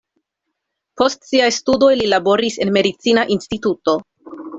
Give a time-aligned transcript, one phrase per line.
[1.01, 3.95] Post siaj studoj li laboris en medicina instituto.